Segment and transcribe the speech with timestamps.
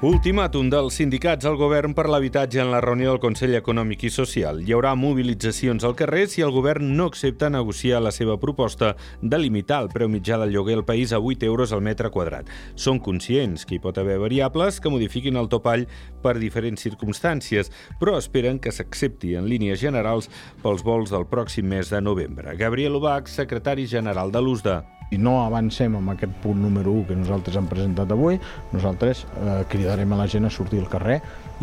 [0.00, 4.62] Ultimàtum dels sindicats al govern per l'habitatge en la reunió del Consell Econòmic i Social.
[4.64, 9.38] Hi haurà mobilitzacions al carrer si el govern no accepta negociar la seva proposta de
[9.42, 12.48] limitar el preu mitjà del lloguer al país a 8 euros al metre quadrat.
[12.80, 15.84] Són conscients que hi pot haver variables que modifiquin el topall
[16.24, 17.68] per diferents circumstàncies,
[18.00, 20.30] però esperen que s'accepti en línies generals
[20.64, 22.56] pels vols del pròxim mes de novembre.
[22.56, 24.78] Gabriel Ubach, secretari general de l'USDA.
[25.10, 28.36] Si no avancem amb aquest punt número 1 que nosaltres hem presentat avui,
[28.70, 31.16] nosaltres eh, cridarem a la gent a sortir al carrer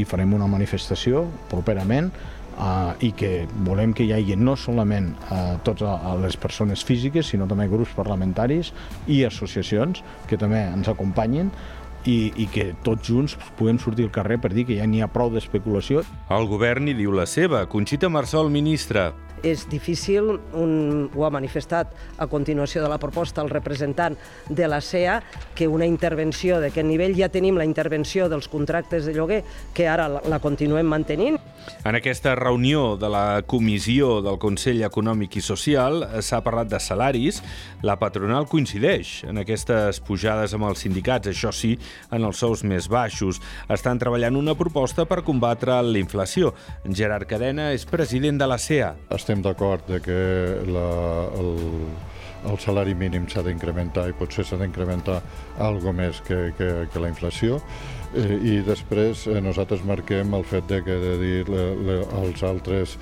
[0.00, 3.34] i farem una manifestació properament eh, i que
[3.66, 8.72] volem que hi hagi no solament eh, a les persones físiques, sinó també grups parlamentaris
[9.12, 11.52] i associacions que també ens acompanyin
[12.08, 15.12] i, i que tots junts puguem sortir al carrer per dir que ja n'hi ha
[15.12, 16.00] prou d'especulació.
[16.32, 17.66] El govern hi diu la seva.
[17.68, 19.10] Conxita Marsol, ministra
[19.44, 20.74] és difícil, un,
[21.14, 24.16] ho ha manifestat a continuació de la proposta el representant
[24.48, 25.20] de la CEA,
[25.54, 29.42] que una intervenció d'aquest nivell, ja tenim la intervenció dels contractes de lloguer,
[29.74, 31.38] que ara la, la continuem mantenint.
[31.84, 37.40] En aquesta reunió de la Comissió del Consell Econòmic i Social s'ha parlat de salaris.
[37.84, 41.74] La patronal coincideix en aquestes pujades amb els sindicats, això sí,
[42.12, 43.40] en els sous més baixos.
[43.72, 46.54] Estan treballant una proposta per combatre la inflació.
[46.84, 48.94] Gerard Cadena és president de la CEA.
[49.14, 51.56] Estem estem d'acord que la, el,
[52.46, 55.20] el salari mínim s'ha d'incrementar i potser s'ha d'incrementar
[55.58, 57.58] algo més que, que, que la inflació
[58.14, 62.96] i després eh, nosaltres marquem el fet de que de dir le, le, els altres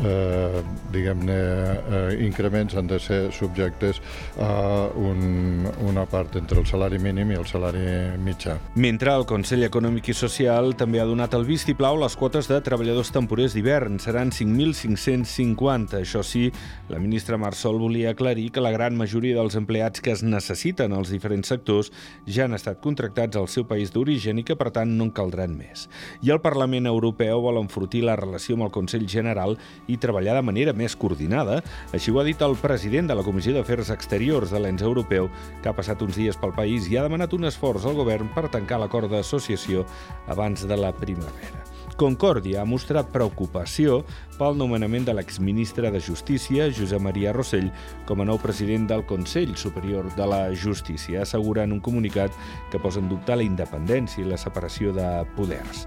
[0.00, 4.00] eh, diguem-ne eh, increments han de ser subjectes
[4.42, 7.84] a un, una part entre el salari mínim i el salari
[8.22, 8.56] mitjà.
[8.74, 13.12] Mentre el Consell Econòmic i Social també ha donat el vistiplau les quotes de treballadors
[13.14, 16.00] temporers d'hivern seran 5.550.
[16.02, 16.48] Això sí,
[16.90, 21.12] la ministra Marsol volia aclarir que la gran majoria dels empleats que es necessiten als
[21.14, 21.92] diferents sectors
[22.26, 25.56] ja han estat contractats al seu país d'origen i que, per tant, no en caldran
[25.58, 25.86] més.
[26.24, 29.56] I el Parlament Europeu vol enfortir la relació amb el Consell General
[29.86, 31.60] i treballar de manera més coordinada.
[31.96, 35.30] Així ho ha dit el president de la Comissió d'Afers Exteriors de l'ENS Europeu,
[35.62, 38.48] que ha passat uns dies pel país i ha demanat un esforç al govern per
[38.48, 39.86] tancar l'acord d'associació
[40.32, 41.65] abans de la primavera.
[41.96, 44.02] Concòrdia ha mostrat preocupació
[44.36, 47.70] pel nomenament de l'exministre de Justícia, Josep Maria Rossell,
[48.04, 52.36] com a nou president del Consell Superior de la Justícia, assegura en un comunicat
[52.68, 55.08] que posa en dubte la independència i la separació de
[55.38, 55.86] poders.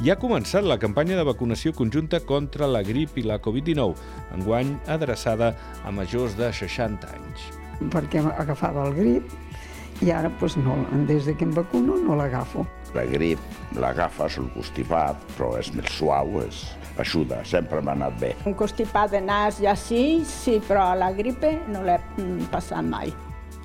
[0.00, 4.00] Ja ha començat la campanya de vacunació conjunta contra la grip i la Covid-19,
[4.40, 5.52] enguany adreçada
[5.84, 7.50] a majors de 60 anys.
[7.92, 12.64] Perquè agafava el grip i ara pues, no, des de que em vacuno no l'agafo.
[12.96, 13.38] La grip
[13.78, 16.64] l'agafes, el constipat, però és més suau, és,
[16.98, 18.34] ajuda, sempre m'ha anat bé.
[18.48, 23.14] Un constipat de nas ja sí, sí, però la gripe no l'he mm, passat mai.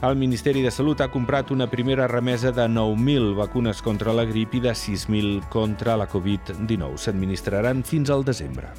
[0.06, 4.54] El Ministeri de Salut ha comprat una primera remesa de 9.000 vacunes contra la grip
[4.54, 6.98] i de 6.000 contra la Covid-19.
[7.00, 8.70] S'administraran fins al desembre.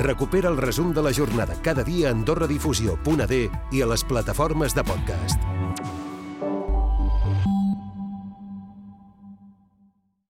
[0.00, 4.84] Recupera el resum de la jornada cada dia a AndorraDifusió.d i a les plataformes de
[4.84, 5.55] podcast.